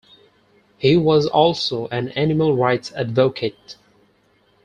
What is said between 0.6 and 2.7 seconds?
He was also an animal